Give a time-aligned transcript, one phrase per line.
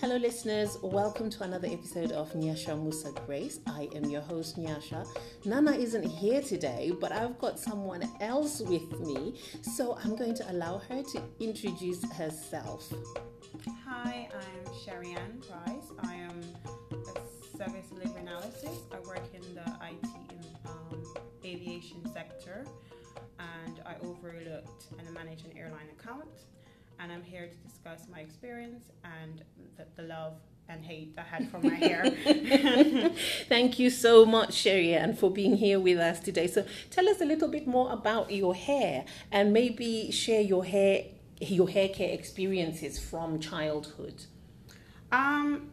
[0.00, 0.78] Hello, listeners.
[0.80, 3.60] Welcome to another episode of Nyasha Musa Grace.
[3.66, 5.06] I am your host, Nyasha.
[5.44, 10.50] Nana isn't here today, but I've got someone else with me, so I'm going to
[10.52, 12.90] allow her to introduce herself.
[13.86, 15.92] Hi, I'm Sherry Ann Price.
[16.02, 16.40] I am
[16.92, 18.68] a service delivery analyst.
[18.90, 20.08] I work in the IT
[20.64, 21.14] um,
[21.44, 22.64] aviation sector,
[23.38, 26.30] and I overlooked and manage an airline account.
[27.02, 29.42] And I'm here to discuss my experience and
[29.76, 30.34] the, the love
[30.68, 32.04] and hate I had for my hair.
[33.48, 36.46] Thank you so much, Sherry Ann, for being here with us today.
[36.46, 41.04] So, tell us a little bit more about your hair, and maybe share your hair
[41.40, 44.26] your hair care experiences from childhood.
[45.10, 45.70] Um,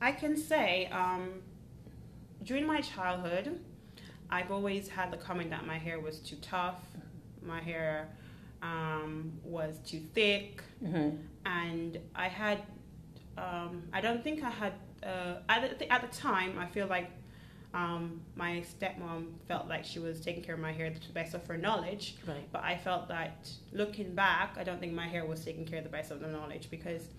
[0.00, 1.40] I can say um,
[2.44, 3.58] during my childhood,
[4.30, 6.82] I've always had the comment that my hair was too tough,
[7.42, 8.08] my hair
[8.62, 11.16] um, was too thick, Mm-hmm.
[11.46, 12.62] and I had.
[13.36, 14.72] Um, I don't think I had
[15.04, 16.58] uh, at, the, at the time.
[16.58, 17.08] I feel like
[17.72, 21.34] um, my stepmom felt like she was taking care of my hair to the best
[21.34, 22.16] of her knowledge.
[22.26, 22.50] Right.
[22.50, 25.84] But I felt that looking back, I don't think my hair was taken care of
[25.84, 27.10] the best of the knowledge because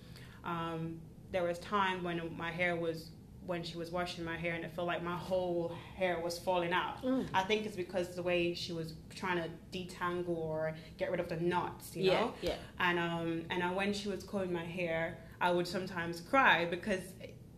[0.43, 0.99] um,
[1.31, 3.11] there was time when my hair was
[3.49, 6.71] when she was washing my hair and it felt like my whole hair was falling
[6.71, 7.03] out.
[7.03, 7.25] Mm.
[7.33, 11.27] I think it's because the way she was trying to detangle or get rid of
[11.29, 12.33] the knots, you yeah, know.
[12.41, 12.55] yeah.
[12.79, 17.01] And um and uh, when she was combing my hair, I would sometimes cry because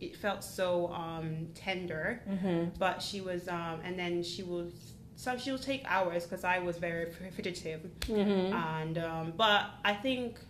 [0.00, 2.70] it felt so um tender Mm-hmm.
[2.84, 4.72] but she was um and then she would
[5.14, 8.52] so she would take hours because i was very fidgetive Mm-hmm.
[8.78, 10.40] and um but i think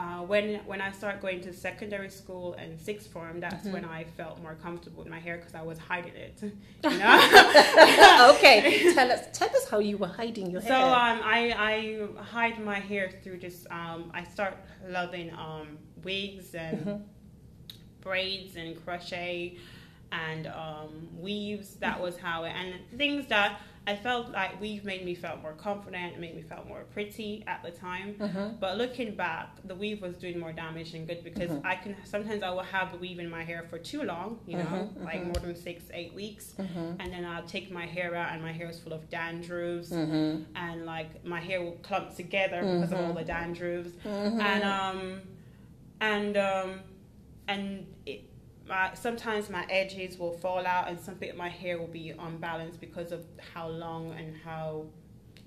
[0.00, 3.72] uh, when when I started going to secondary school and sixth form, that's Mhm.
[3.74, 6.36] when I felt more comfortable with my hair because I was hiding it.
[6.92, 7.14] You know?
[8.34, 8.58] okay,
[8.96, 10.82] tell us tell us how you were hiding your So hair.
[10.82, 11.72] So um, I I
[12.36, 14.54] hide my hair through just um, I start
[14.98, 15.66] loving um,
[16.04, 16.98] wigs and Mhm.
[18.00, 19.56] braids and crochet
[20.12, 20.92] and um,
[21.26, 21.68] weaves.
[21.86, 22.70] That was how it and
[23.02, 23.50] things that
[23.88, 27.62] I felt like weave made me felt more confident, made me felt more pretty at
[27.62, 28.16] the time.
[28.18, 28.60] Mhm.
[28.60, 31.64] But looking back, the weave was doing more damage than good because Mhm.
[31.64, 34.58] I can sometimes I will have the weave in my hair for too long, you
[34.58, 35.26] know, Mhm, like mhm.
[35.28, 36.96] more than six eight weeks, Mhm.
[37.00, 40.44] and then I'll take my hair out and my hair is full of dandruffs Mhm.
[40.54, 45.22] and like my hair will clump together because of all the dandruffs and um
[46.02, 46.80] and um
[47.48, 48.20] and it
[48.68, 52.10] my, sometimes my edges will fall out and some bit of my hair will be
[52.10, 53.24] unbalanced because of
[53.54, 54.84] how long and how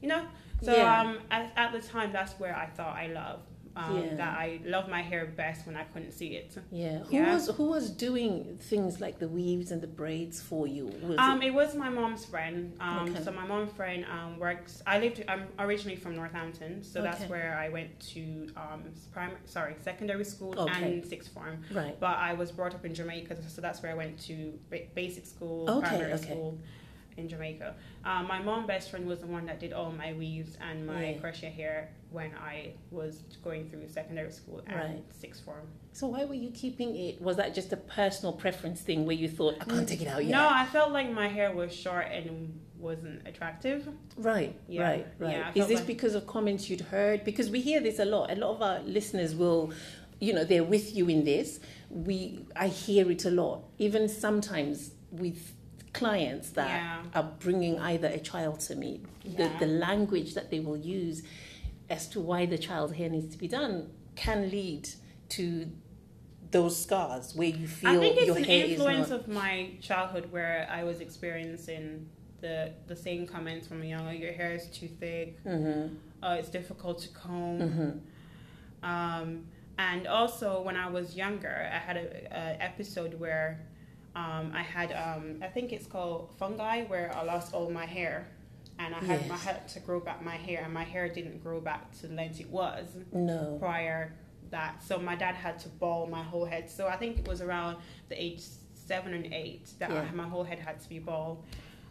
[0.02, 0.26] you know
[0.62, 1.02] so Yeah.
[1.02, 3.42] um at, at the time that's where i thought i love
[3.76, 4.16] um, Yeah.
[4.16, 7.00] that i love my hair best when i couldn't see it Yeah.
[7.00, 7.34] Who Yeah.
[7.34, 10.86] was who was doing things like the weaves and the braids for you?
[11.04, 11.48] Was Um, it?
[11.48, 12.74] it was my mom's friend.
[12.80, 13.24] Um, Okay.
[13.24, 14.82] so my mom's friend um, works.
[14.86, 15.24] I lived.
[15.28, 18.22] I'm originally from Northampton, so that's where I went to
[18.56, 19.40] um, primary.
[19.46, 20.84] Sorry, secondary school Okay.
[20.84, 21.56] and sixth form.
[21.74, 22.00] Right.
[22.00, 24.36] But I was brought up in Jamaica, so that's where I went to
[24.70, 26.24] ba- basic school, Okay, primary okay.
[26.24, 26.58] school
[27.22, 27.76] in Jamaica.
[28.04, 31.12] Um, my mom best friend was the one that did all my weaves and my
[31.12, 31.18] Yeah.
[31.20, 35.04] crochet hair when I was going through secondary school and Right.
[35.14, 35.68] sixth form.
[35.94, 37.22] So why were you keeping it?
[37.22, 40.24] Was that just a personal preference thing where you thought I can't take it out
[40.26, 40.32] yet?
[40.32, 43.88] No, I felt like my hair was short and wasn't attractive.
[44.18, 45.32] Right, Yeah, right, right.
[45.38, 47.24] yeah, Is this like- because of comments you'd heard?
[47.24, 48.32] Because we hear this a lot.
[48.32, 49.72] A lot of our listeners will,
[50.20, 51.60] you know, they're with you in this.
[51.90, 53.64] We, I hear it a lot.
[53.78, 55.54] Even sometimes with
[55.94, 57.04] clients that Yeah.
[57.14, 59.60] are bringing either a child to me, the, Yeah.
[59.60, 61.24] the language that they will use
[61.90, 64.88] as to why the child hair needs to be done can lead
[65.30, 65.68] to
[66.52, 69.20] those scars where you feel I think it's your an hair influence not.
[69.22, 72.10] of my childhood where I was experiencing
[72.42, 74.08] the the same comments from young.
[74.08, 75.42] Oh, your hair is too thick.
[75.46, 77.60] Mm-hmm, Oh, it's difficult to comb.
[77.60, 77.92] mm-hmm.
[78.90, 79.46] Um,
[79.78, 83.60] and also, when I was younger, I had a, a episode where
[84.16, 88.28] um, I had um, I think it's called fungi, where I lost all my hair,
[88.80, 89.44] and I had I Yes.
[89.46, 92.40] had to grow back my hair, and my hair didn't grow back to the length
[92.40, 93.58] it was No.
[93.60, 94.14] prior
[94.50, 94.84] that.
[94.84, 96.70] So my dad had to bald my whole head.
[96.70, 97.78] So I think it was around
[98.10, 98.42] the age
[98.74, 100.02] seven and eight that Yeah.
[100.02, 101.46] I, my whole head had to be bald.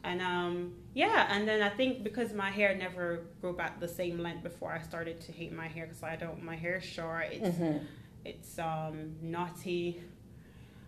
[0.04, 4.18] And um, yeah, and then I think because my hair never grew back the same
[4.18, 6.42] length before, I started to hate my hair because I don't.
[6.42, 7.26] My hair short.
[7.32, 7.78] It's Mm-hmm.
[8.24, 10.02] it's um, knotty.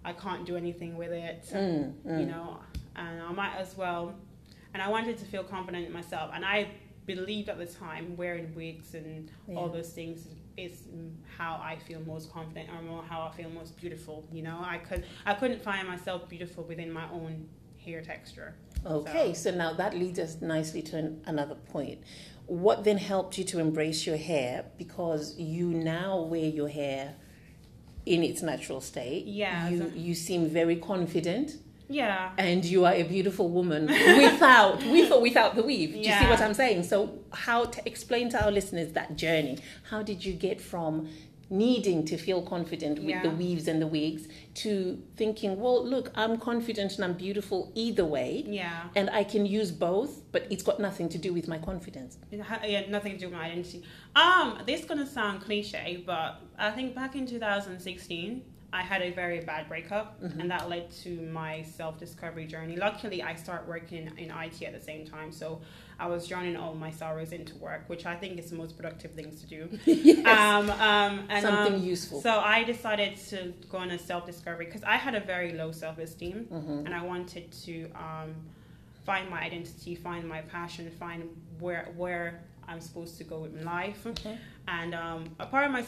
[0.04, 1.44] I can't do anything with it.
[1.52, 2.20] Mm, mm.
[2.20, 2.58] You know,
[2.96, 4.14] and I might as well.
[4.75, 6.69] And I wanted to feel confident in myself, and I
[7.06, 10.84] believed at the time wearing wigs and all those things is
[11.37, 14.28] how I feel most confident or more how I feel most beautiful.
[14.32, 17.48] You know, I could I couldn't find myself beautiful within my own
[17.84, 18.55] hair texture.
[18.84, 22.02] Okay, so now that leads us nicely to an, another point.
[22.46, 24.66] What then helped you to embrace your hair?
[24.76, 27.14] Because you now wear your hair
[28.06, 29.25] in its natural state.
[29.26, 31.52] Yeah, You so- you seem very confident
[31.88, 32.31] Yeah.
[32.38, 35.93] and you are a beautiful woman without with or without the weave.
[35.93, 36.82] Do you see what I'm saying?
[36.84, 39.58] So how to explain to our listeners that journey?
[39.90, 41.08] How did you get from
[41.52, 46.38] needing to feel confident with the weaves and the wigs to thinking, well, look, I'm
[46.38, 48.88] confident and I'm beautiful either way, Yeah.
[48.96, 52.16] and I can use both, but it's got nothing to do with my confidence.
[52.31, 53.82] Yeah, nothing to do with my identity.
[54.16, 58.43] Um, this is gonna sound cliche, but I think back in 2016,
[58.74, 62.76] I had a very bad breakup, and that led to my self-discovery journey.
[62.76, 65.60] Luckily, I started working in IT at the same time, so
[65.98, 69.10] I was drowning all my sorrows into work, which I think is the most productive
[69.12, 69.78] things to do.
[69.84, 70.26] yes.
[70.26, 72.22] Um, um, and Something um, useful.
[72.22, 76.46] So I decided to go on a self-discovery because I had a very low self-esteem,
[76.50, 76.86] Mhm.
[76.86, 78.34] and I wanted to um,
[79.04, 81.28] find my identity, find my passion, find
[81.58, 84.06] where where I'm supposed to go with my life.
[84.06, 84.38] Okay.
[84.69, 85.82] And um, a part of my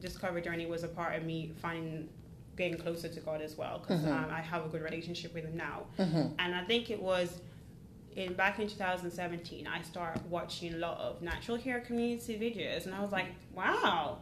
[0.00, 2.08] self-discovery journey was a part of me finding
[2.56, 4.08] getting closer to God as well because Mhm.
[4.12, 5.82] um, I have a good relationship with Him now.
[5.98, 6.32] Mhm.
[6.38, 7.40] And I think it was
[8.14, 12.94] in back in 2017 I started watching a lot of natural hair community videos, and
[12.94, 14.18] I was like, wow,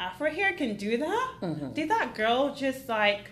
[0.00, 1.34] Afro hair can do that.
[1.40, 1.74] Mhm.
[1.74, 3.30] Did that girl just like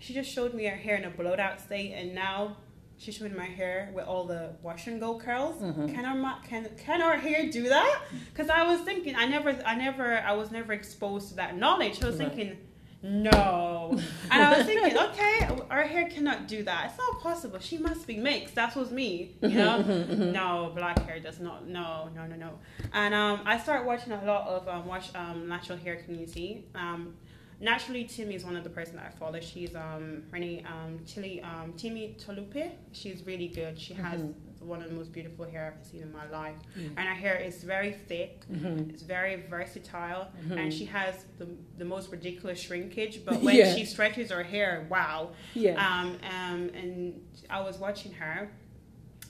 [0.00, 2.56] she just showed me her hair in a blowed out state and now
[3.02, 5.56] she showed my hair with all the wash and go curls.
[5.62, 5.94] Mhm.
[5.94, 8.02] Can our can can our hair do that?
[8.30, 12.02] Because I was thinking I never I never I was never exposed to that knowledge.
[12.02, 12.28] I was Right.
[12.28, 12.58] thinking
[13.02, 13.96] no,
[14.30, 16.90] and I was thinking okay our hair cannot do that.
[16.90, 17.58] It's not possible.
[17.58, 18.54] She must be mixed.
[18.56, 19.10] That was me.
[19.42, 19.78] You know.
[19.90, 20.32] Mhm, mhm.
[20.32, 21.66] No, black hair does not.
[21.66, 22.50] No, no, no, no.
[22.92, 26.66] And um, I started watching a lot of um, watch um, natural hair community.
[26.74, 27.14] Um,
[27.60, 29.40] naturally, Timmy is one of the person that I follow.
[29.40, 32.70] She's um, her name um, Tilly um, Timmy Tolupe.
[32.92, 33.78] She's really good.
[33.78, 34.34] She has Mhm.
[34.60, 36.88] one of the most beautiful hair I've seen in my life, Mm.
[36.98, 38.44] and her hair is very thick.
[38.50, 38.90] Mhm.
[38.90, 40.58] It's very versatile, Mhm.
[40.58, 41.48] and she has the,
[41.78, 43.24] the most ridiculous shrinkage.
[43.24, 43.74] But when Yeah.
[43.74, 45.30] she stretches her hair, wow!
[45.54, 45.76] Yeah.
[45.86, 48.50] Um, um, and I was watching her,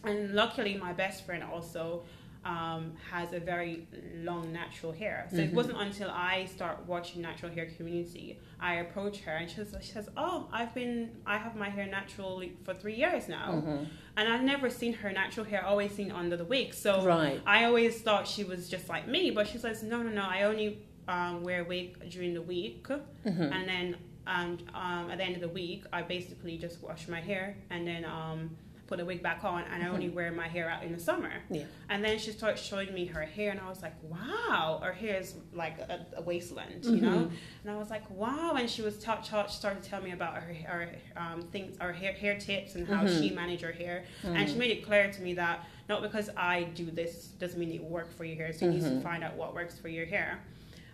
[0.05, 2.05] and luckily my best friend also
[2.45, 3.87] um, has a very
[4.23, 5.27] long natural hair.
[5.31, 5.55] So it Mhm.
[5.55, 9.93] wasn't until I start watching natural hair community I approach her and she says, she
[9.93, 13.87] says, "Oh, I've been I have my hair naturally for three years now, Mhm.
[14.17, 15.65] and I've never seen her natural hair.
[15.65, 16.75] Always seen under the wig.
[16.75, 17.41] So Right.
[17.47, 20.23] I always thought she was just like me, but she says, no, no, no.
[20.23, 20.79] I only
[21.09, 23.51] um, wear a wig during the week, Mhm.
[23.53, 23.97] and then
[24.27, 27.87] um, um, at the end of the week, I basically just wash my hair and
[27.89, 28.57] then um,
[28.91, 31.31] put the wig back on, and I only wear my hair out in the summer.
[31.49, 31.63] Yeah.
[31.89, 35.17] And then she started showing me her hair, and I was like, wow, her hair
[35.21, 37.19] is like a, a waist length, you know.
[37.19, 37.31] Mhm.
[37.63, 38.55] And I was like, wow.
[38.59, 41.93] And she was ta- ta- started to tell me about her, her um, things, her
[41.93, 43.21] hair, hair tips, and how Mhm.
[43.21, 44.05] she managed her hair.
[44.25, 44.59] And she Mhm.
[44.59, 47.91] made it clear to me that not because I do this doesn't mean it will
[47.91, 48.53] work for your hair.
[48.53, 50.41] So you need to find out what works for your hair.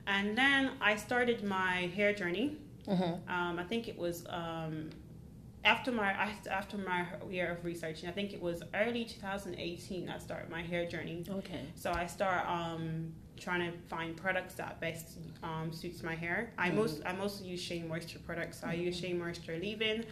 [0.06, 2.56] And then I started my hair journey.
[2.86, 3.28] Mhm.
[3.28, 4.90] Um, I think it was um,
[5.66, 6.12] after my
[6.50, 8.08] after my year of researching.
[8.08, 10.08] I think it was early 2018.
[10.08, 11.24] I started my hair journey.
[11.28, 11.60] Okay.
[11.74, 16.52] So I start um, trying to find products that best um, suits my hair.
[16.56, 16.74] I Mhm.
[16.76, 18.60] most I mostly use Shea Moisture products.
[18.60, 20.06] So I use Shea Moisture leave-in,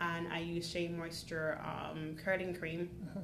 [0.00, 3.22] and I use Shea Moisture um, curling cream, Mhm.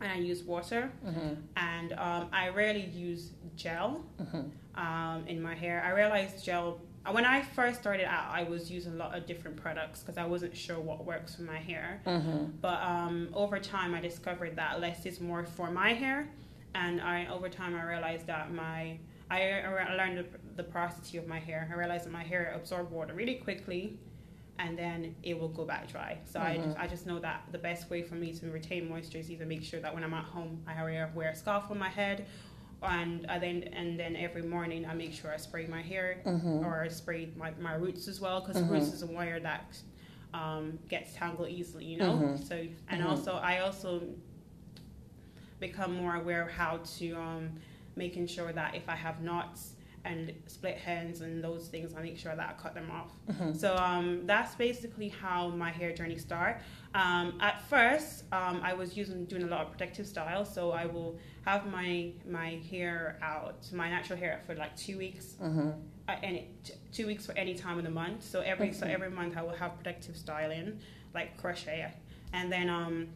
[0.00, 0.90] and I use water.
[1.04, 1.36] Mhm.
[1.56, 4.50] And um, I rarely use gel Mhm.
[4.76, 5.82] um, in my hair.
[5.84, 6.80] I realized gel.
[7.06, 10.18] Uh, When I first started out, I was using a lot of different products because
[10.18, 12.00] I wasn't sure what works for my hair.
[12.06, 12.52] Mhm.
[12.60, 16.28] But um, over time, I discovered that less is more for my hair,
[16.74, 20.26] and I over time I realized that my I, I learned the,
[20.56, 21.68] the porosity of my hair.
[21.72, 23.98] I realized that my hair absorbs water really quickly,
[24.60, 26.18] and then it will go back dry.
[26.24, 26.78] So I, just.
[26.78, 29.64] I just know that the best way for me to retain moisture is either make
[29.64, 32.26] sure that when I'm at home I wear, wear a scarf on my head,
[32.88, 36.64] and I then and then every morning I make sure I spray my hair Mhm.
[36.64, 38.70] or I spray my, my roots as well because Mhm.
[38.70, 39.76] roots is a wire that
[40.34, 42.12] um, gets tangled easily, you know.
[42.12, 42.38] Mhm.
[42.46, 43.06] So and Mhm.
[43.06, 44.02] also I also
[45.60, 47.50] become more aware of how to um,
[47.96, 49.72] making sure that if I have knots
[50.06, 53.10] and split ends and those things, I make sure that I cut them off.
[53.28, 53.54] Mhm.
[53.56, 56.62] So um, that's basically how my hair journey started.
[56.94, 60.86] Um, at first, um, I was using doing a lot of protective styles, so I
[60.86, 65.74] will have my my hair out, my natural hair out for like two weeks, Mhm.
[66.08, 68.22] uh, any t- two weeks for any time of the month.
[68.22, 70.78] So every so every month I will have protective styling,
[71.14, 71.92] like crochet,
[72.32, 73.08] and then um,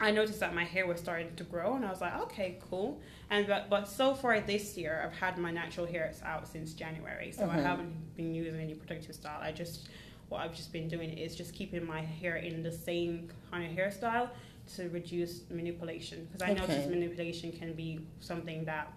[0.00, 3.00] I noticed that my hair was starting to grow, and I was like, okay, cool.
[3.28, 7.30] And but, but so far this year, I've had my natural hairs out since January,
[7.32, 7.62] so I Mhm.
[7.62, 9.40] haven't been using any protective style.
[9.42, 9.88] I just
[10.30, 13.76] what I've just been doing is just keeping my hair in the same kind of
[13.76, 14.28] hairstyle
[14.76, 16.60] to reduce manipulation because I Okay.
[16.60, 18.92] noticed manipulation can be something that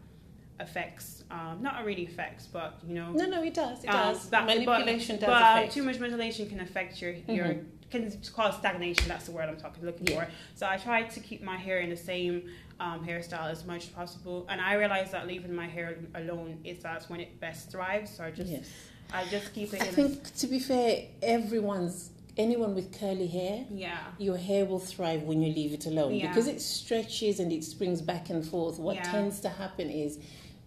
[0.59, 3.11] affects um, not really affects, but you know.
[3.11, 3.83] No, no, it does.
[3.83, 4.29] It um, does.
[4.29, 5.73] that- Manipulation but, does but affect.
[5.73, 7.65] too much manipulation can affect your your Mhm.
[7.93, 9.07] Can cause stagnation.
[9.07, 10.25] That's the word I'm talking looking Yeah.
[10.25, 10.31] for.
[10.55, 13.89] So I try to keep my hair in the same um, hairstyle as much as
[13.89, 18.09] possible, and I realize that leaving my hair alone is that's when it best thrives.
[18.15, 18.69] So I just yes.
[19.13, 19.81] I just keep it.
[19.81, 23.99] I in think to be fair, everyone's anyone with curly hair, yeah.
[24.17, 26.27] your hair will thrive when you leave it alone Yeah.
[26.29, 28.79] because it stretches and it springs back and forth.
[28.79, 29.11] What Yeah.
[29.11, 30.17] tends to happen is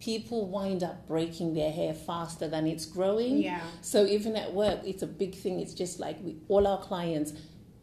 [0.01, 3.39] people wind up breaking their hair faster than it's growing.
[3.39, 3.61] Yeah.
[3.81, 5.61] So even at work, it's a big thing.
[5.61, 7.33] It's just like we, all our clients.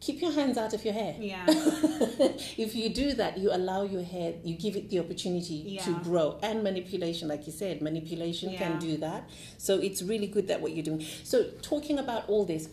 [0.00, 1.16] Keep your hands out of your hair.
[1.18, 1.44] Yeah.
[1.48, 6.38] if you do that, you allow your hair, you give it the opportunity to grow.
[6.42, 8.58] And manipulation, like you said, manipulation Yeah.
[8.58, 9.28] can do that.
[9.56, 11.04] So it's really good that what you're doing.
[11.22, 12.68] So talking about all this,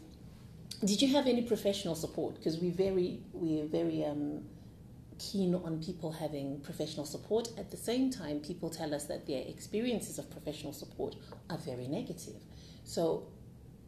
[0.83, 2.35] did you have any professional support?
[2.35, 4.43] Because we very we're very um,
[5.21, 7.49] keen on people having professional support.
[7.57, 11.15] At the same time, people tell us that their experiences of professional support
[11.49, 12.41] are very negative.
[12.83, 13.27] So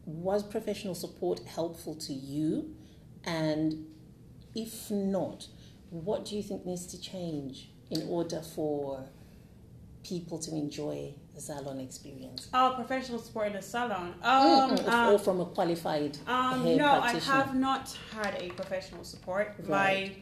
[0.06, 2.74] was professional support helpful to you?
[3.24, 3.86] And
[4.54, 5.48] if not,
[5.90, 9.04] what do you think needs to change in order for
[10.02, 12.48] people to enjoy the salon experience?
[12.52, 14.14] Oh, professional support in the salon.
[14.22, 18.34] Mm, Um, mm, um, or from a qualified Um, hair no, I have not had
[18.40, 19.54] a professional support.
[19.66, 19.68] Right.
[19.68, 20.16] My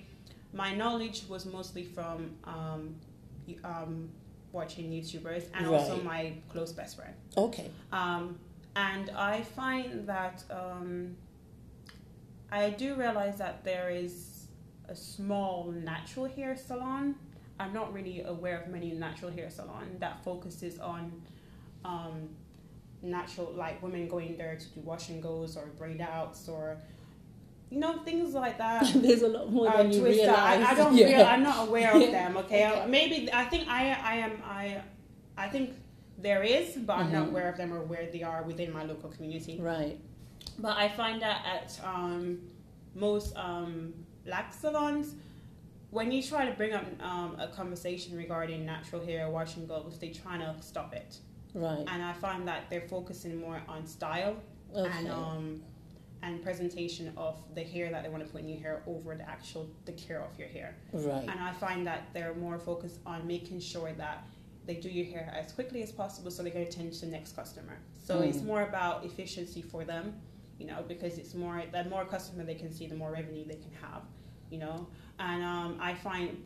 [0.53, 2.95] my knowledge was mostly from um,
[3.65, 4.09] um,
[4.53, 7.15] watching YouTubers and also my close best friend.
[7.37, 7.71] Okay.
[7.91, 8.39] Um,
[8.77, 11.17] and I find that um,
[12.51, 14.47] I do realize that there is
[14.89, 17.15] a small natural hair salon.
[17.59, 21.13] I'm not really aware of many natural hair salon that focuses on
[21.85, 22.29] um,
[23.03, 26.79] natural, like women going there to do wash and goes or braid outs or
[27.73, 28.81] you know things like that.
[29.05, 30.23] There's a lot more than you twister.
[30.25, 30.67] realize.
[30.67, 30.97] I, I don't.
[30.97, 31.07] Yeah.
[31.17, 32.37] Real, I'm not aware of them.
[32.43, 32.69] Okay?
[32.71, 32.87] Okay.
[32.89, 34.83] maybe I think I I am I
[35.45, 35.67] I think
[36.27, 37.31] there is, but I'm not Mhm.
[37.31, 39.59] aware of them or where they are within my local community.
[39.61, 39.99] Right.
[40.59, 42.39] But I find that at um,
[42.95, 43.95] most um,
[44.27, 45.15] black salons,
[45.91, 49.99] when you try to bring up um, a conversation regarding natural hair washing and goes,
[49.99, 51.17] they try to stop it,
[51.55, 51.85] Right.
[51.93, 54.37] and I find that they're focusing more on style
[54.77, 54.91] Okay.
[54.99, 55.63] and um,
[56.23, 59.29] and presentation of the hair that they want to put in your hair over the
[59.29, 60.77] actual the care of your hair.
[60.93, 61.23] right.
[61.29, 64.25] And I find that they're more focused on making sure that
[64.65, 67.35] they do your hair as quickly as possible so they can attend to the next
[67.35, 67.77] customer.
[67.99, 68.29] So Mm.
[68.29, 70.21] it's more about efficiency for them,
[70.59, 73.57] you know, because it's more the more customer they can see, the more revenue they
[73.57, 74.03] can have,
[74.51, 74.87] you know.
[75.19, 76.45] And um, I find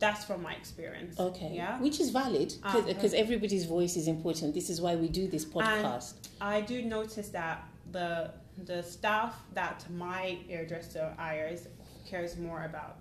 [0.00, 1.20] that's from my experience.
[1.20, 1.52] Okay.
[1.54, 1.78] Yeah.
[1.80, 2.52] Which is valid
[2.88, 4.52] because everybody's voice is important.
[4.52, 6.14] This is why we do this podcast.
[6.40, 7.62] I do notice that
[7.92, 8.32] the
[8.64, 11.68] the staff that my hairdresser hires
[12.08, 12.98] cares more about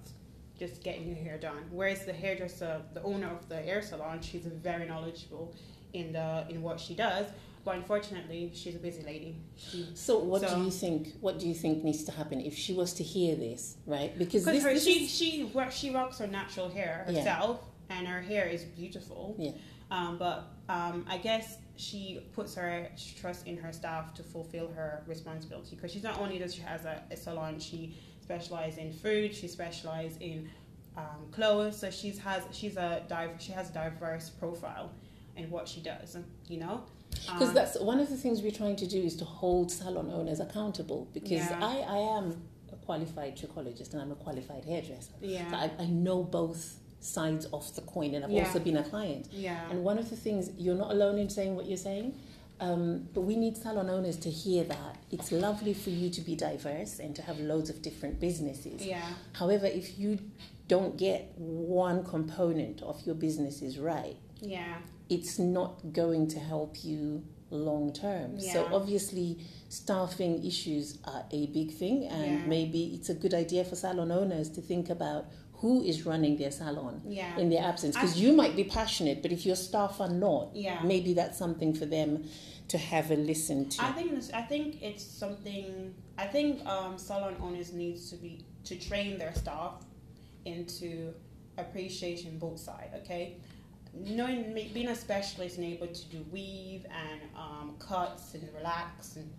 [0.57, 1.63] just getting your hair done.
[1.71, 5.55] Whereas the hairdresser, the owner of the hair salon, she's very knowledgeable
[5.93, 7.25] in the in what she does.
[7.63, 9.35] But unfortunately, she's a busy lady.
[9.55, 11.13] She, so, what So- do you think?
[11.21, 14.17] What do you think needs to happen if she was to hear this, right?
[14.17, 17.23] Because this, her this she is- she she rocks her natural hair Yeah.
[17.91, 19.35] And her hair is beautiful.
[19.37, 19.51] Yeah.
[19.91, 22.87] Um, but um, I guess she puts her
[23.19, 26.85] trust in her staff to fulfill her responsibility because she's not only does she has
[26.85, 30.49] a, a salon, she specializes in food, she specializes in
[30.95, 31.77] um, clothes.
[31.77, 34.91] So she's has she's a div- she has a diverse profile
[35.35, 36.17] in what she does.
[36.47, 36.83] You know.
[37.11, 40.09] Because Um, that's one of the things we're trying to do is to hold salon
[40.13, 41.09] owners accountable.
[41.13, 41.59] Because Yeah.
[41.61, 45.11] I, I am a qualified trichologist and I'm a qualified hairdresser.
[45.19, 48.45] So yeah I, I know both sides of the coin and I've Yeah.
[48.47, 49.27] also been a client.
[49.31, 52.13] yeah And one of the things, you're not alone in saying what you're saying,
[52.59, 54.97] um, but we need salon owners to hear that.
[55.11, 58.85] It's lovely for you to be diverse and to have loads of different businesses.
[58.85, 60.19] yeah However, if you
[60.67, 64.77] don't get one component of your businesses right, yeah
[65.09, 68.35] it's not going to help you long term.
[68.37, 68.53] Yeah.
[68.53, 72.45] So obviously, staffing issues are a big thing, and Yeah.
[72.47, 75.25] maybe it's a good idea for salon owners to think about
[75.61, 77.95] who is running their salon yeah in their absence.
[77.95, 80.81] Because you might be passionate, but if your staff are not, yeah.
[80.83, 82.25] maybe that's something for them
[82.67, 83.83] to have a listen to.
[83.83, 85.93] I think I think it's something.
[86.17, 89.85] I think um, salon owners needs to be to train their staff
[90.45, 91.13] into
[91.57, 92.89] appreciation both side.
[92.95, 93.37] Okay,
[93.93, 99.29] knowing being a specialist and able to do weave and um, cuts and relax and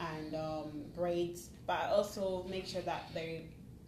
[0.00, 3.46] and um, braids, but I also make sure that they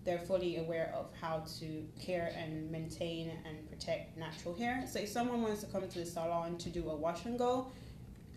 [0.09, 4.87] they're fully aware of how to care and maintain and protect natural hair.
[4.91, 7.67] So if someone wants to come to the salon to do a wash and go,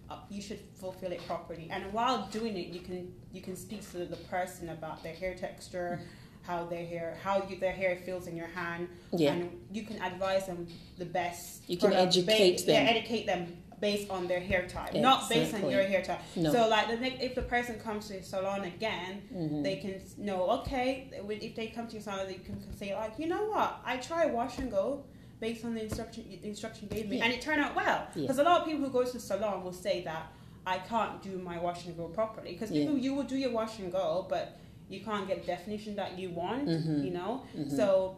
[0.10, 1.70] uh, you should fulfill it properly.
[1.72, 5.34] And while doing it, you can you can speak to the person about their hair
[5.34, 6.02] texture,
[6.42, 9.32] how their hair, how you, their hair feels in your hand, Yeah.
[9.32, 11.70] and you can advise them the best.
[11.70, 12.76] You can educate them.
[12.86, 16.20] Yeah, educate them based on their hair type, not based on your hair type.
[16.36, 16.52] No.
[16.54, 19.64] So, like, the next, if the person comes to the salon again, Mhm.
[19.64, 20.50] they can know.
[20.60, 23.98] Okay, if they come to your salon, they can say like, you know what, I
[23.98, 25.04] try wash and go
[25.40, 27.26] based on the instruction the instruction gave me, Yeah.
[27.26, 28.06] and it turned out well.
[28.16, 28.22] Yeah.
[28.22, 30.32] Because a lot of people who go to the salon will say that
[30.66, 32.52] I can't do my wash and go properly.
[32.54, 32.82] Because Yeah.
[32.84, 34.60] people, you will do your wash and go, but
[34.90, 36.68] you can't get the definition that you want.
[36.68, 37.04] Mhm.
[37.06, 37.76] You know, Mhm.
[37.76, 38.18] so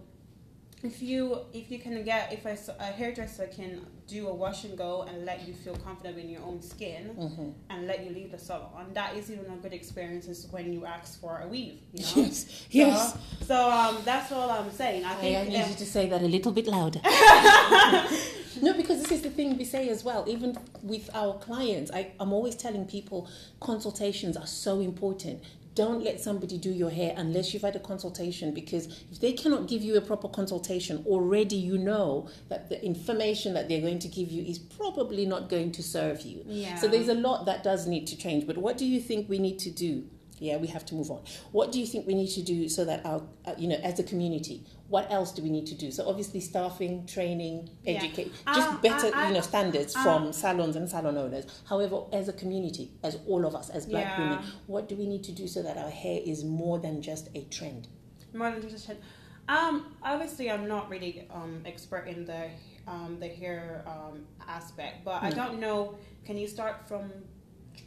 [0.84, 4.66] if you if you can get if a, s- a hairdresser can do a wash
[4.66, 7.54] and go and let you feel confident in your own skin Mhm.
[7.70, 10.86] and let you leave the salon, that is even a good experience as when you
[10.86, 11.80] ask for a weave.
[11.94, 12.12] You know.
[12.24, 13.14] Yes, yes.
[13.14, 15.06] So, so um, that's all I'm saying.
[15.06, 17.00] I I, think I need um, you to say that a little bit louder.
[18.62, 20.26] no, because this is the thing we say as well.
[20.28, 23.28] Even with our clients, I, I'm always telling people
[23.60, 25.42] consultations are so important.
[25.76, 29.68] Don't let somebody do your hair unless you've had a consultation because if they cannot
[29.68, 34.08] give you a proper consultation, already you know that the information that they're going to
[34.08, 36.44] give you is probably not going to serve you.
[36.46, 36.76] yeah.
[36.76, 38.46] So there's a lot that does need to change.
[38.46, 40.04] But what do you think we need to do?
[40.40, 41.22] Yeah, we have to move on.
[41.52, 44.00] What do you think we need to do so that our, uh, you know, as
[44.00, 44.64] a community,
[44.94, 45.90] what else do we need to do?
[45.90, 47.94] So obviously, staffing, training, Yeah.
[47.96, 51.46] educate, Uh, just better, I- I- you know, standards uh, from salons and salon owners.
[51.66, 54.20] However, as a community, as all of us, as black Yeah.
[54.22, 57.30] women, what do we need to do so that our hair is more than just
[57.34, 57.88] a trend?
[58.36, 58.98] More than just a chin.
[59.50, 62.44] Um, obviously, I'm not really um expert in the
[62.88, 64.16] um the hair um
[64.48, 65.96] aspect, but I don't know.
[66.24, 67.04] Can you start from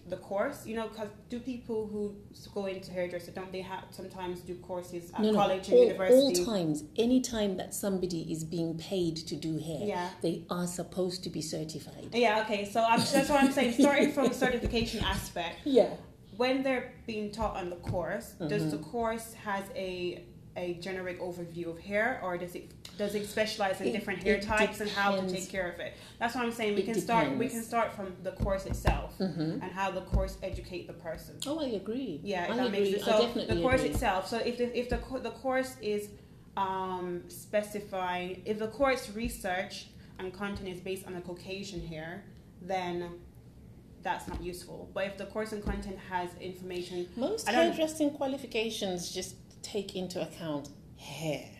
[0.08, 0.66] the course?
[0.66, 2.14] You know, because do people who
[2.54, 6.06] go into hairdresser don't they have sometimes do courses at no, no, college and all,
[6.12, 10.10] all times, any time that somebody is being paid to do hair, Yeah.
[10.22, 12.08] they are supposed to be certified.
[12.12, 12.42] Yeah.
[12.42, 12.64] Okay.
[12.64, 13.74] So I'm, that's what I'm saying.
[13.74, 15.90] Starting from the certification aspect, Yeah.
[16.36, 18.70] when they're being taught on the course, does Mhm.
[18.70, 20.24] the course has a
[20.58, 24.40] a generic overview of hair, or does it does it specialize in It- different hair
[24.40, 25.94] types and how to take care of it?
[26.18, 26.74] That's what I'm saying.
[26.76, 27.36] We It can start.
[27.36, 29.62] We can start from the course itself Mm-hmm.
[29.62, 31.36] and how the course educate the person.
[31.46, 32.20] Oh, I agree.
[32.22, 32.92] Yeah, I that agree.
[32.92, 33.90] makes So definitely the course agree.
[33.94, 34.28] itself.
[34.28, 36.08] So if the if the the course is
[36.56, 42.24] um, specifying, if the course research and content is based on a Caucasian hair,
[42.62, 43.10] then
[44.02, 44.88] that's not useful.
[44.94, 50.70] But if the course and content has information, Most hairdressing qualifications just take into account
[50.96, 51.50] hair.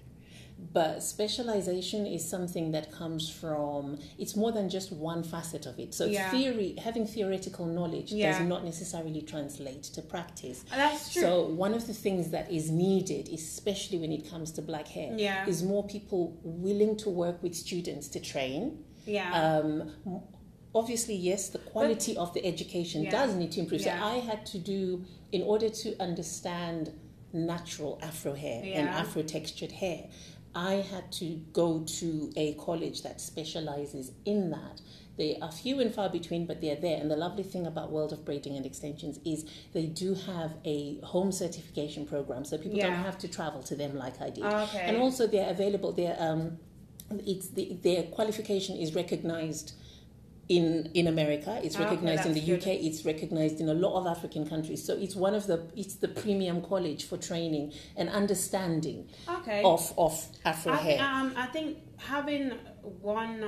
[0.72, 5.92] But specialization is something that comes from, it's more than just one facet of it.
[5.94, 6.30] So, Yeah.
[6.30, 8.38] theory, having theoretical knowledge Yeah.
[8.38, 10.64] does not necessarily translate to practice.
[10.72, 11.22] and that's true.
[11.22, 15.14] So, one of the things that is needed, especially when it comes to black hair,
[15.18, 18.82] yeah, is more people willing to work with students to train.
[19.06, 19.92] yeah, Um,
[20.74, 23.10] obviously, yes, the quality of the education Yeah.
[23.10, 23.82] does need to improve.
[23.82, 23.98] Yeah.
[24.00, 26.92] So I had to do, in order to understand
[27.32, 30.04] natural Afro hair and Afro textured hair,
[30.56, 34.80] I had to go to a college that specializes in that.
[35.18, 36.98] They are few and far between, but they're there.
[36.98, 40.98] And the lovely thing about World of Braiding and Extensions is they do have a
[41.00, 44.80] home certification program, so people don't have to travel to them like I did okay,
[44.80, 46.58] and also they're available they're um
[47.24, 49.74] it's the, their qualification is recognized
[50.48, 53.74] in in America it's Ah, okay, recognized in the that's UK it's recognized in a
[53.74, 57.72] lot of African countries so it's one of the it's the premium college for training
[57.96, 59.62] and understanding okay.
[59.64, 62.52] of of Afro I, hair um, I think having
[63.00, 63.44] one,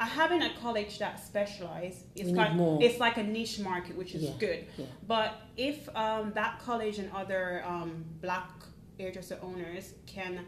[0.00, 2.82] uh, having a college that specializes is kind, more.
[2.82, 4.66] it's like a niche market, which is Yeah, good.
[4.76, 4.86] yeah.
[5.06, 8.50] But if um, that college and other um, black
[8.98, 10.40] hairdresser owners can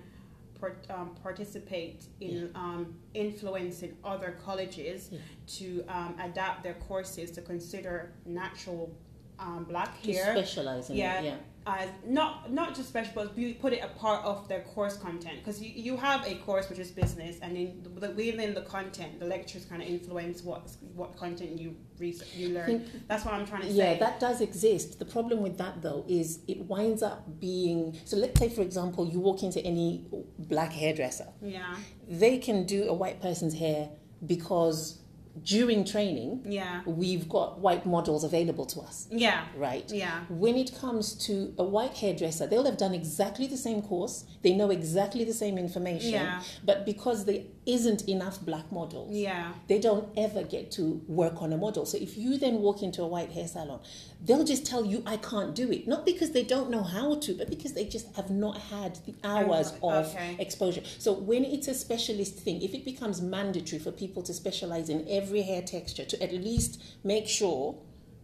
[0.61, 5.19] part, um, participate in um, influencing other colleges Yeah.
[5.59, 8.91] to um, adapt their courses to consider natural
[9.39, 11.21] um, black to hair specialize in Yeah.
[11.21, 11.37] it yeah
[11.69, 15.61] as not not just special, but put it a part of their course content because
[15.63, 19.27] you, you have a course which is business, and then the, within the content, the
[19.27, 22.67] lectures kind of influence what what content you research, you learn.
[22.67, 23.93] think- That's what I'm trying to Yeah, say.
[23.95, 24.99] Yeah, that does exist.
[24.99, 29.07] The problem with that though is it winds up being so let's say for example
[29.07, 30.07] you walk into any
[30.39, 31.75] black hairdresser yeah,
[32.09, 33.91] they can do a white person's hair
[34.27, 35.01] because
[35.45, 39.07] during training yeah, we've got white models available to us.
[39.11, 39.91] Yeah, right?
[39.91, 44.25] Yeah, when it comes to a white hairdresser they'll have done exactly the same course.
[44.43, 46.13] They know exactly the same information.
[46.13, 51.43] Yeah, but because there isn't enough black models yeah, they don't ever get to work
[51.43, 51.85] on a model.
[51.87, 53.81] So if you then walk into a white hair salon,
[54.25, 55.87] they'll just tell you, I can't do it.
[55.87, 59.15] Not because they don't know how to, but because they just have not had the
[59.25, 60.37] hours of Okay.
[60.39, 60.83] exposure.
[60.99, 65.07] So when it's a specialist thing, if it becomes mandatory for people to specialize in
[65.09, 67.77] every hair texture to at least make sure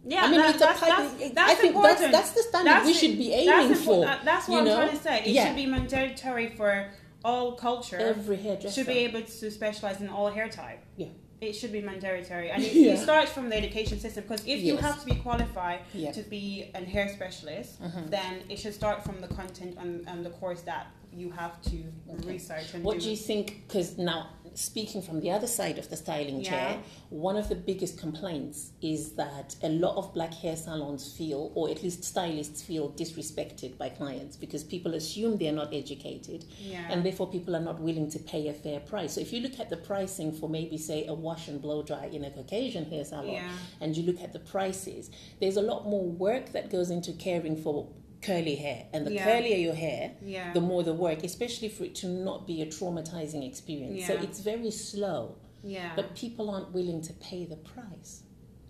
[0.07, 1.99] Yeah, I mean, that- it's a that's, part- that's, that's I think important.
[2.11, 2.97] that's, that's the standard That's we it.
[2.97, 4.05] should be aiming impo- for.
[4.05, 4.75] that- That's what I'm know?
[4.75, 5.19] trying to say.
[5.21, 5.47] It Yeah.
[5.47, 6.91] should be mandatory for
[7.23, 7.97] all culture.
[7.97, 10.79] Every hairdresser should be able to specialize in all hair type.
[10.97, 11.07] Yeah.
[11.45, 12.93] It should be mandatory, and it, Yeah.
[12.93, 14.23] it starts from the education system.
[14.23, 16.11] Because if you have to be qualified Yeah.
[16.11, 18.09] to be a hair specialist, Mhm.
[18.09, 21.77] then it should start from the content and, and the course that you have to
[22.13, 22.27] Okay.
[22.33, 23.01] research and What do.
[23.05, 23.45] do you think?
[23.67, 26.49] Because now, speaking from the other side of the styling Yeah.
[26.49, 31.51] chair, one of the biggest complaints is that a lot of black hair salons feel,
[31.55, 36.87] or at least stylists feel, disrespected by clients because people assume they're not educated yeah.
[36.89, 39.13] and therefore people are not willing to pay a fair price.
[39.13, 42.05] So if you look at the pricing for maybe, say, a wash and blow dry
[42.05, 43.51] in a Caucasian hair salon, yeah.
[43.81, 47.57] and you look at the prices, there's a lot more work that goes into caring
[47.57, 47.87] for
[48.21, 48.87] curly hair.
[48.93, 49.25] And the Yeah.
[49.27, 50.53] curlier your hair, Yeah.
[50.53, 54.07] the more the work, especially for it to not be a traumatizing experience.
[54.07, 55.93] So it's very slow, yeah.
[55.95, 58.23] but people aren't willing to pay the price.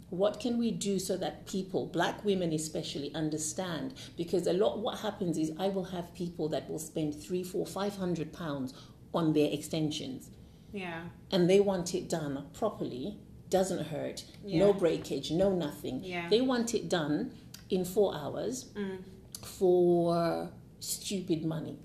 [0.09, 3.93] What can we do so that people, black women especially, understand?
[4.15, 7.65] Because a lot, what happens is I will have people that will spend three, four,
[7.65, 8.73] five hundred pounds
[9.13, 10.29] on their extensions,
[10.73, 11.05] yeah.
[11.31, 13.17] and they want it done properly,
[13.49, 14.59] doesn't hurt, Yeah.
[14.59, 16.03] no breakage, no nothing.
[16.03, 16.29] Yeah.
[16.29, 17.31] They want it done
[17.69, 18.97] in four hours Mm.
[19.45, 21.77] For stupid money.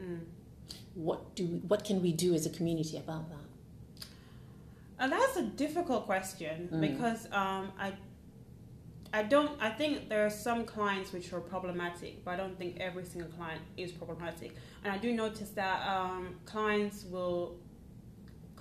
[0.00, 0.20] Mm.
[0.94, 4.06] What do we, what can we do as a community about that?
[5.00, 6.80] And that's a difficult question Mm.
[6.80, 7.92] because um, I,
[9.12, 9.52] I don't.
[9.60, 13.30] I think there are some clients which are problematic, but I don't think every single
[13.30, 14.54] client is problematic.
[14.84, 17.56] And I do notice that um, clients will,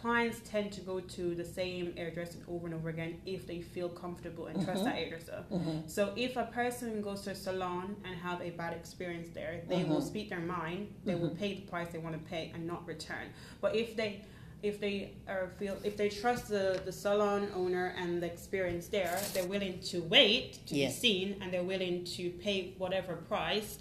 [0.01, 3.89] clients tend to go to the same hairdresser over and over again if they feel
[3.89, 4.86] comfortable and trust Mhm.
[4.86, 5.43] that hairdresser.
[5.88, 9.83] So if a person goes to a salon and have a bad experience there, they
[9.83, 10.07] will Mhm.
[10.12, 10.93] speak their mind.
[11.03, 11.38] They will Mhm.
[11.39, 13.27] pay the price they want to pay and not return.
[13.62, 14.21] But if they
[14.63, 19.15] if they are feel if they trust the, the salon owner and the experience there,
[19.33, 20.95] they're willing to wait to Yes.
[20.95, 23.77] be seen and they're willing to pay whatever price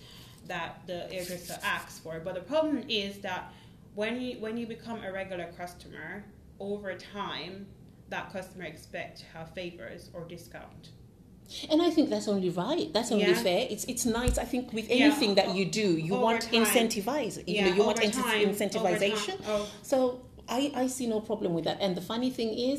[0.47, 2.21] that the hairdresser asks for.
[2.21, 3.53] But the problem is that
[3.97, 6.25] when you when you become a regular customer,
[6.61, 7.67] over time
[8.09, 10.91] that customer expect to have favors or discount.
[11.71, 12.93] And I think that's only right.
[12.93, 13.43] That's only Yeah.
[13.49, 13.67] fair.
[13.71, 14.37] It's it's nice.
[14.39, 16.65] I think with Yeah, anything that you do, you over want time.
[16.65, 17.35] incentivize.
[17.39, 19.37] You yeah, know, you want over ince- time, incentivization.
[19.53, 19.97] Oh, So
[20.49, 21.79] I, I see no problem with that.
[21.81, 22.79] And the funny thing is,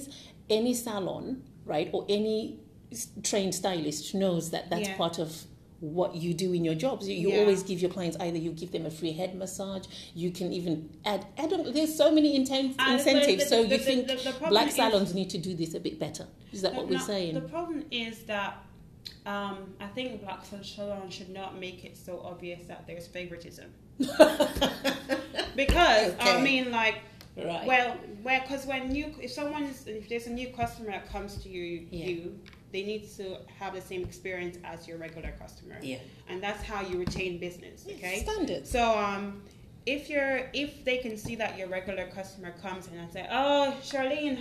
[0.50, 1.26] any salon,
[1.66, 2.60] right, or any
[3.24, 4.98] trained stylist knows that that's Yeah.
[5.04, 5.30] part of
[5.80, 7.08] what you do in your jobs.
[7.08, 7.40] You, you Yeah.
[7.40, 9.86] always give your clients either you give them a free head massage,
[10.16, 11.72] you can even add add on.
[11.72, 13.44] There's so many inten- incentives.
[13.44, 15.54] the- so the- you the- think the- the problem black is- salons need to do
[15.56, 16.26] this a bit better?
[16.52, 17.34] Is that what we're no, saying?
[17.36, 18.64] The problem is that
[19.26, 23.66] um, I think black salon should not make it so obvious that there's favoritism.
[25.56, 26.96] because I mean, like,
[27.38, 27.66] right.
[27.66, 31.50] well, well, because when you, if someone's, if there's a new customer that comes to
[31.50, 32.06] you, Yeah.
[32.06, 32.40] you,
[32.72, 35.98] they need to have the same experience as your regular customer, yeah.
[36.30, 37.86] and that's how you retain business.
[37.90, 38.20] Okay.
[38.24, 38.70] Standards.
[38.70, 39.42] So um,
[39.86, 43.74] if you're if they can see that your regular customer comes in and say, "Oh,
[43.82, 44.40] Charlene,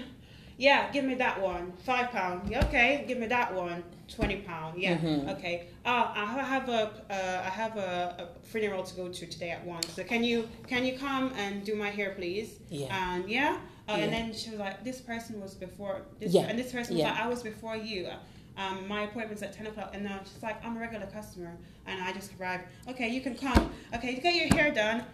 [0.59, 2.53] yeah, give me that one, five pound.
[2.55, 4.81] Okay, give me that one, twenty pound.
[4.81, 5.37] Yeah, Mhm.
[5.37, 5.69] okay.
[5.85, 9.65] Uh, I have a uh, I have a, a funeral to go to today at
[9.65, 9.83] one.
[9.85, 12.59] So can you can you come and do my hair, please?
[12.71, 13.13] Yeah.
[13.13, 13.97] And yeah, Yeah.
[13.97, 16.43] and then she was like, "This person was before this, Yeah.
[16.43, 17.13] and this person was Yeah.
[17.13, 18.09] like, I was before you."
[18.57, 21.55] Um, my appointment's at 10 o'clock, and now she's like, I'm a regular customer,
[21.87, 22.65] and I just arrived.
[22.89, 23.71] Okay, you can come.
[23.95, 25.05] Okay, get your hair done.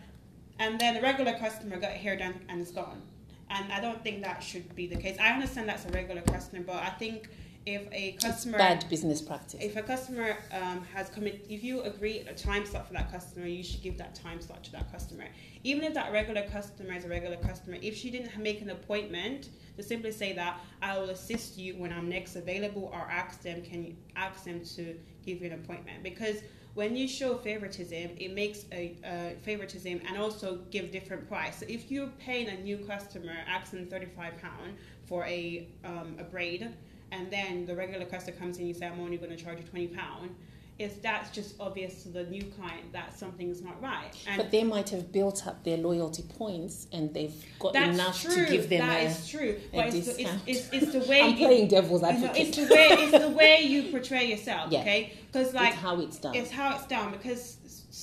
[0.61, 3.02] And then the regular customer got hair done and it's gone.
[3.50, 5.16] And I don't think that should be the case.
[5.18, 7.28] I understand that's a regular customer, but I think
[7.64, 9.61] if a customer Bad business practice.
[9.61, 13.11] if a customer um, has come in, if you agree a time slot for that
[13.12, 15.25] customer, you should give that time slot to that customer.
[15.62, 19.51] Even if that regular customer is a regular customer, if she didn't make an appointment,
[19.77, 23.62] to simply say that I will assist you when I'm next available, or ask them,
[23.62, 26.03] can you ask them to give you an appointment?
[26.03, 26.38] Because
[26.75, 31.59] when you show favoritism, it makes a uh, favoritism and also give different price.
[31.59, 36.25] So if you're paying a new customer, asking thirty five pound for a um, a
[36.25, 36.72] braid,
[37.12, 39.64] and then the regular customer comes in, you say I'm only going to charge you
[39.64, 40.35] twenty pound.
[40.79, 44.11] Is that's just obvious to the new client that something's not right?
[44.27, 48.35] And But they might have built up their loyalty points and they've got enough true.
[48.46, 49.05] to give them That a.
[49.05, 49.61] is true.
[49.72, 52.48] But it's the, it's, it's, it's the way I'm you, playing devil's you know, advocate.
[52.48, 54.72] it's the way it's the way you portray yourself.
[54.72, 54.81] Yeah.
[54.81, 56.35] Okay, because like it's how it's done.
[56.35, 57.59] it's how it's done because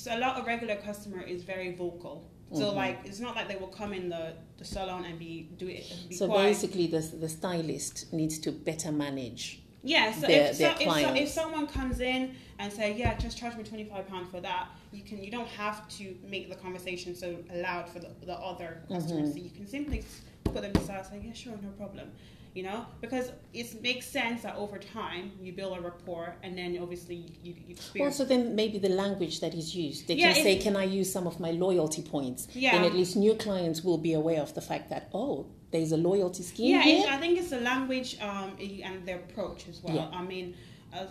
[0.08, 2.24] a lot of regular customer is very vocal.
[2.52, 2.74] So Mhm.
[2.76, 5.84] like it's not like they will come in the, the salon and be do it
[6.08, 6.48] be so quiet.
[6.48, 9.60] basically, the the stylist needs to better manage.
[9.82, 13.16] Yeah, so their- if, their so, if, so, if someone comes in and say, "Yeah,
[13.16, 16.48] just charge me twenty five pounds for that," you can you don't have to make
[16.50, 19.30] the conversation so loud for the, the other customers.
[19.30, 19.32] Mhm.
[19.32, 20.04] So you can simply
[20.44, 22.10] put them aside, and say, "Yeah, sure, no problem."
[22.54, 26.76] You know, because it makes sense that over time you build a rapport, and then
[26.82, 28.20] obviously you, you, you experience.
[28.20, 30.08] Also, then maybe the language that is used.
[30.08, 32.72] They Yeah, can say, "Can I use some of my loyalty points?" Yeah.
[32.72, 35.96] Then at least new clients will be aware of the fact that oh, there's a
[35.96, 37.06] loyalty scheme yeah, here.
[37.08, 39.94] I think it's the language um, and their approach as well.
[39.94, 40.18] Yeah.
[40.18, 40.56] I mean,
[40.92, 41.06] uh,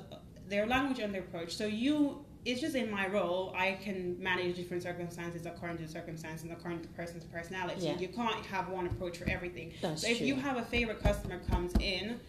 [0.47, 1.56] their language and their approach.
[1.56, 5.89] So you, it's just in my role, I can manage different circumstances according to the
[5.89, 7.86] circumstances and according to the person's personality.
[7.86, 7.97] Yeah.
[7.97, 9.73] You can't have one approach for everything.
[9.82, 10.28] That's so if true.
[10.28, 12.19] you have a favorite customer comes in.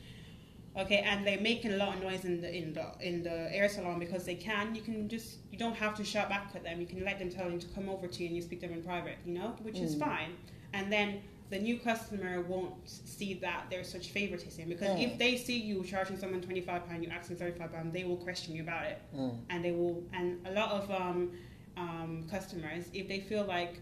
[0.78, 3.68] Okay, and they're making a lot of noise in the in the in the air
[3.68, 4.72] salon because they can.
[4.74, 6.80] You can just you don't have to shout back at them.
[6.80, 8.68] You can let them tell them to come over to you and you speak to
[8.68, 9.16] them in private.
[9.26, 10.00] You know, which is Mm.
[10.00, 10.30] fine.
[10.72, 15.04] And then the new customer won't see that there's such favoritism because Mm.
[15.06, 18.54] if they see you charging someone 25 pound you asking 35 pound they will question
[18.54, 19.36] you about it Mm.
[19.50, 21.32] and they will and a lot of um,
[21.76, 23.80] um, customers if they feel like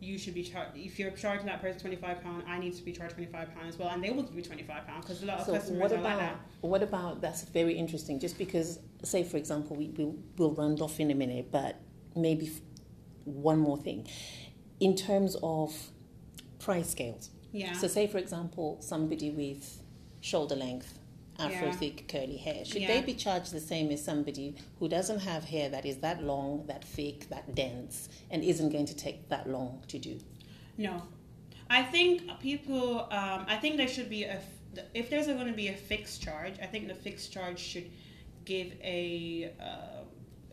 [0.00, 2.92] you should be charged if you're charging that person 25 pound i need to be
[2.92, 5.38] charged 25 pound as well and they will give you 25 pound because a lot
[5.40, 8.18] of So customers what are about like that what about that's very interesting.
[8.18, 11.76] Just because, say for example, we will we'll run off in a minute, but
[12.16, 12.60] maybe f-
[13.24, 14.06] one more thing
[14.80, 15.72] in terms of
[16.58, 17.30] price scales.
[17.52, 19.82] yeah So, say for example, somebody with
[20.20, 20.98] shoulder length,
[21.38, 21.72] afro Yeah.
[21.76, 22.88] thick, curly hair, should Yeah.
[22.88, 26.66] they be charged the same as somebody who doesn't have hair that is that long,
[26.66, 30.18] that thick, that dense, and isn't going to take that long to do?
[30.78, 31.02] No,
[31.70, 33.00] I think people.
[33.10, 34.40] Um, I think there should be a.
[34.94, 37.90] If there's going to be a fixed charge, I think the fixed charge should
[38.44, 39.95] give a, uh,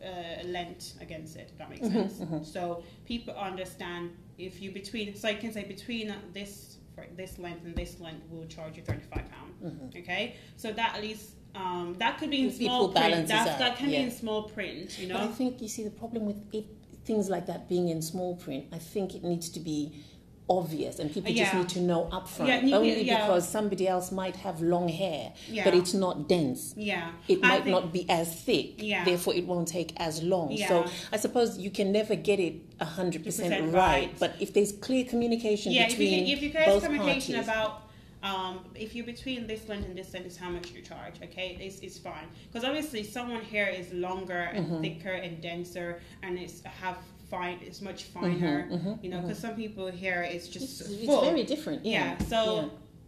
[0.04, 1.48] Uh, a length against it.
[1.52, 2.14] If that makes mm-hmm, sense.
[2.20, 2.44] Mm-hmm.
[2.44, 5.16] So people understand if you between.
[5.16, 6.76] So I can say between this
[7.16, 9.50] this length and this length, we'll charge you thirty five pound.
[9.64, 9.98] Mm-hmm.
[10.00, 11.26] Okay, so that at least.
[11.56, 13.28] Um, that could be in small print.
[13.28, 14.00] That's, that can yeah.
[14.00, 16.66] be in small print, you But I think you see the problem with it,
[17.04, 18.64] things like that being in small print.
[18.72, 19.78] I think it needs to be
[20.48, 22.48] obvious, and people just need to know upfront.
[22.48, 23.22] Yeah, you- only yeah.
[23.22, 25.64] because somebody else might have long hair, Yeah.
[25.64, 26.74] but it's not dense.
[26.76, 29.04] Yeah, It I might think- not be as thick, Yeah.
[29.04, 30.52] therefore it won't take as long.
[30.52, 30.68] Yeah.
[30.68, 33.80] So I suppose you can never get it hundred percent 100% right.
[34.08, 34.18] right.
[34.18, 37.48] But if there's clear communication yeah, if you, between if you guys both communication parties,
[37.50, 37.80] about
[38.22, 41.58] um, if you're between this length and this length is how much you charge, okay,
[41.60, 42.26] it's, it's fine.
[42.50, 44.80] Because obviously someone hair is longer and Mm-hmm.
[44.80, 46.96] thicker and denser and it's have
[47.34, 48.68] fine, it's much finer,
[49.02, 51.84] you know, because some people here it's just Mm-hmm, it's, it's very different.
[51.84, 52.16] Yeah.
[52.18, 52.40] Yeah, so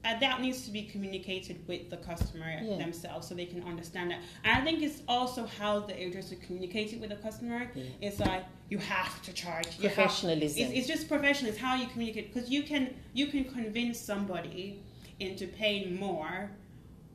[0.04, 0.10] Yeah.
[0.14, 2.76] uh, that needs to be communicated with the customer Yeah.
[2.84, 4.20] themselves so they can understand that.
[4.44, 7.60] And I think it's also how the hairdresser communicates with the customer.
[7.74, 8.06] Yeah.
[8.06, 9.68] It's like you have to charge.
[9.78, 10.58] You have- Professionalism.
[10.62, 11.48] it's, it's just professional.
[11.52, 12.82] It's how you communicate because you can
[13.20, 14.64] you can convince somebody
[15.26, 16.50] into paying more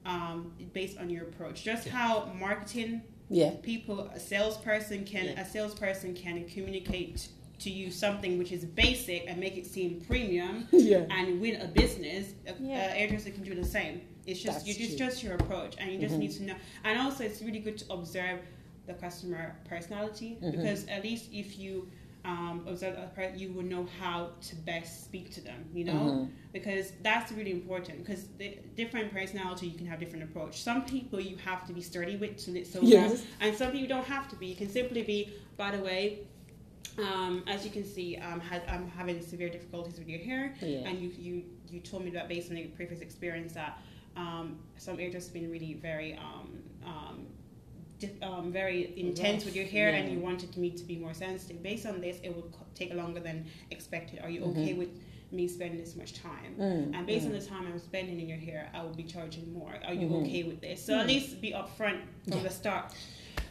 [0.05, 0.37] um,
[0.73, 1.57] based on your approach.
[1.71, 2.11] Just how
[2.47, 2.91] marketing
[3.31, 3.51] yeah.
[3.61, 5.41] people a salesperson can Yeah.
[5.41, 10.67] a salesperson can communicate to you something which is basic and make it seem premium
[10.71, 11.05] Yeah.
[11.09, 12.85] and win a business a, Yeah.
[12.87, 15.07] a hairdresser can do the same it's just That's you just true.
[15.07, 16.19] just your approach and you just Mhm.
[16.23, 18.39] need to know and also it's really good to observe
[18.87, 20.51] the customer personality Mhm.
[20.51, 21.87] because at least if you
[22.23, 25.93] um, observe a per- you will know how to best speak to them you know
[25.93, 26.29] Mhm.
[26.53, 31.19] because that's really important because the different personality you can have different approach some people
[31.19, 33.23] you have to be sturdy with to so Yes.
[33.39, 36.19] and some people don't have to be you can simply be by the way
[36.99, 40.87] um, as you can see um, had, i'm having severe difficulties with your hair Yeah.
[40.87, 43.79] and you, you you told me that based on your previous experience that
[44.17, 46.19] um, some hairdressers have been really very
[48.21, 51.61] um, very intense with your hair and you wanted me to be more sensitive.
[51.63, 54.19] Based on this it would take longer than expected.
[54.23, 54.51] Are you Mhm.
[54.51, 54.89] okay with
[55.31, 57.29] me spending this much time Mm, and based mm.
[57.33, 59.73] on the time I'm spending in your hair, I will be charging more.
[59.85, 60.21] Are you Mhm.
[60.25, 60.83] okay with this?
[60.85, 61.09] So at Mm.
[61.09, 62.43] least be upfront from Yeah.
[62.43, 62.93] the start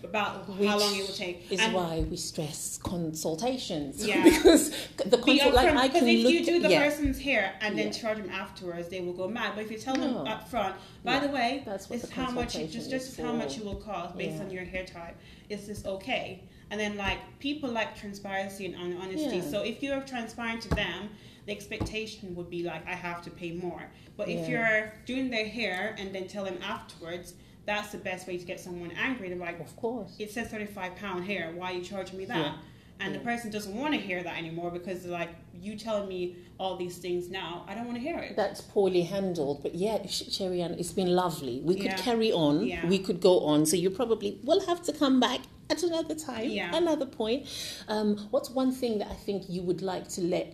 [0.03, 1.51] about Which how long it will take.
[1.51, 4.07] Is and why we stress consultations.
[4.07, 4.23] Yeah.
[4.29, 4.71] because
[5.07, 6.33] the consult, like I can if look.
[6.33, 7.93] you do the yeah, person's hair and then Yeah.
[7.93, 9.53] charge them afterwards, they will go mad.
[9.55, 10.03] But if you tell No.
[10.03, 11.27] them up front, by Yeah.
[11.27, 13.65] the way, That's what this is how much it, just just is how much it
[13.65, 15.17] will cost based on your hair type.
[15.49, 16.41] Is this okay?
[16.71, 19.41] And then like people like transparency and honesty.
[19.41, 21.11] So if you're transparent to them,
[21.51, 23.83] the expectation would be like I have to pay more.
[24.17, 27.35] But if you're doing their hair and then tell them afterwards,
[27.67, 29.29] that's the best way to get someone angry.
[29.29, 30.15] They're like, Of course.
[30.19, 32.55] it says 35 pound hair why are you charging me that Yeah.
[33.01, 36.37] and the person doesn't want to hear that anymore because they're like you telling me
[36.59, 40.07] all these things now i don't want to hear it That's poorly handled, but yeah,
[40.07, 41.61] Sh- Sherry Ann, it's been lovely.
[41.71, 41.97] We could Yeah.
[42.09, 42.67] carry on.
[42.67, 42.87] Yeah.
[42.87, 43.67] We could go on.
[43.67, 45.41] So you probably will have to come back
[45.73, 46.75] at another time, Yeah.
[46.83, 47.47] another point.
[47.89, 50.47] Um, what's one thing that I think you would like to let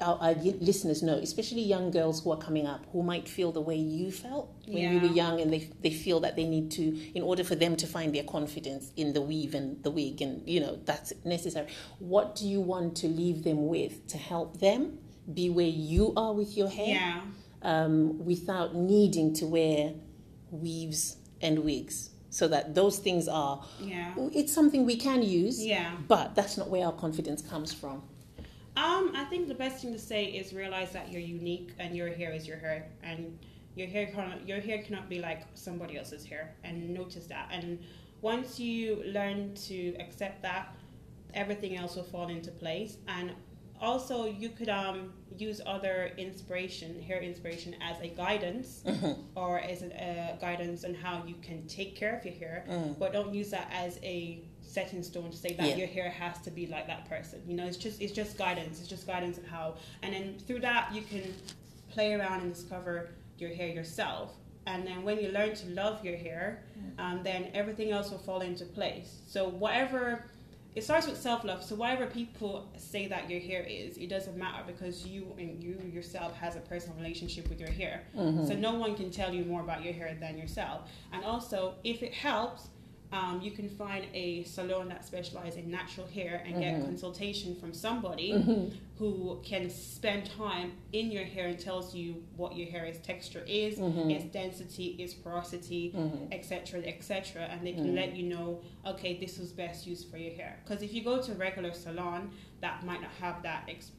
[0.00, 3.60] our, our listeners know, especially young girls who are coming up, who might feel the
[3.60, 6.84] way you felt when you were young, and they they feel that they need to,
[7.14, 10.48] in order for them to find their confidence in the weave and the wig, and
[10.48, 11.66] you know that's necessary.
[11.98, 14.98] What do you want to leave them with to help them
[15.32, 16.86] be where you are with your hair?
[16.88, 17.20] yeah
[17.62, 19.92] um, without needing to wear
[20.50, 22.10] weaves and wigs.
[22.30, 24.12] So that those things are, Yeah.
[24.32, 25.96] it's something we can use, Yeah.
[26.06, 28.02] but that's not where our confidence comes from.
[28.78, 32.10] Um, I think the best thing to say is realize that you're unique and your
[32.14, 33.36] hair is your hair, and
[33.74, 36.54] your hair cannot your hair cannot be like somebody else's hair.
[36.62, 37.48] And notice that.
[37.50, 37.80] And
[38.20, 40.76] once you learn to accept that,
[41.34, 42.98] everything else will fall into place.
[43.08, 43.32] And
[43.80, 48.84] also, you could um use other inspiration, hair inspiration, as a guidance
[49.34, 52.64] or as a uh, guidance on how you can take care of your hair.
[52.98, 55.76] But don't use that as a set in stone to say that Yeah.
[55.76, 57.42] your hair has to be like that person.
[57.46, 58.80] You know, it's just it's just guidance.
[58.80, 61.34] It's just guidance on how, and then through that you can
[61.90, 64.34] play around and discover your hair yourself.
[64.66, 66.62] And then when you learn to love your hair,
[66.98, 69.20] um, then everything else will fall into place.
[69.26, 70.24] So whatever
[70.74, 71.64] it starts with self love.
[71.64, 75.80] So whatever people say that your hair is, it doesn't matter because you and you
[75.92, 78.02] yourself has a personal relationship with your hair.
[78.14, 80.88] So no one can tell you more about your hair than yourself.
[81.12, 82.68] And also, if it helps,
[83.12, 87.72] um, you can find a salon that specializes in natural hair and get consultation from
[87.72, 93.42] somebody who can spend time in your hair and tells you what your hair's texture
[93.46, 95.94] is, its density, its porosity,
[96.32, 100.34] etc., etc., and they can let you know, okay, this was best used for your
[100.34, 100.58] hair.
[100.64, 103.64] Because if you go to a regular salon, that might not have that.
[103.68, 103.92] Ex-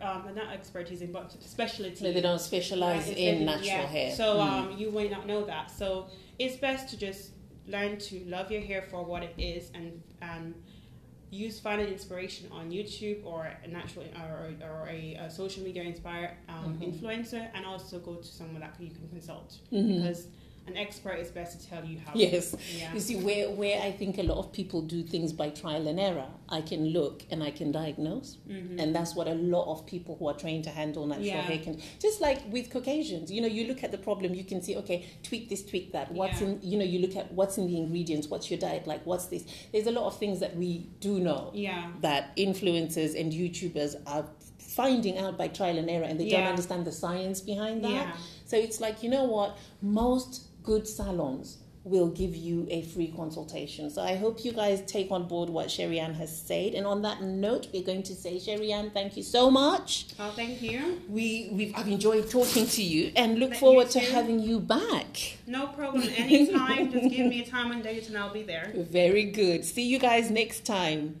[0.00, 1.94] um, not expertise in, but specialty.
[1.94, 3.86] So they don't specialize Right, in it's- natural yeah.
[3.86, 4.10] hair.
[4.14, 4.40] So Mm.
[4.72, 5.70] um, you may not know that.
[5.70, 6.06] So
[6.38, 7.30] it's best to just
[7.66, 10.54] learn to love your hair for what it is and and
[11.30, 16.30] use finding inspiration on YouTube or a natural or, or a, a social media inspired
[16.48, 16.84] um, Mm-hmm.
[16.84, 20.28] influencer, and also go to someone that you can consult because
[20.66, 22.10] an expert is best to tell you how.
[22.12, 22.18] Mm-hmm.
[22.34, 22.56] Yes.
[22.76, 22.92] Yeah.
[22.94, 25.98] You see, where, where I think a lot of people do things by trial and
[26.00, 28.38] error, I can look and I can diagnose.
[28.48, 31.36] And that's what a lot of people who are trained to handle natural Mm-hmm.
[31.36, 31.42] Yeah.
[31.42, 31.82] hair can.
[32.00, 35.06] Just like with Caucasians, you know, you look at the problem, you can see, okay,
[35.22, 36.10] tweak this, tweak that.
[36.12, 36.48] What's Yeah.
[36.48, 39.26] in, you know, you look at what's in the ingredients, what's your diet like, what's
[39.26, 39.44] this.
[39.72, 41.90] There's a lot of things that we do know Yeah.
[42.00, 44.26] that influencers and YouTubers are
[44.58, 47.90] finding out by trial and error and they don't understand the science behind that.
[47.90, 48.16] Yeah.
[48.44, 49.56] So it's like, you know what?
[49.80, 53.88] Most good salons will give you a free consultation.
[53.90, 56.74] So I hope you guys take on board what Sherry Ann has said.
[56.74, 60.08] And on that note, we're going to say, Sherry Ann, thank you so much.
[60.18, 61.00] Oh, thank you.
[61.08, 65.38] We, we've, I've enjoyed talking to you and look Thank forward to having you back.
[65.46, 66.08] No problem.
[66.16, 68.72] Anytime, just give me a time and date, and I'll be there.
[68.74, 69.64] Very good.
[69.64, 71.20] See you guys next time.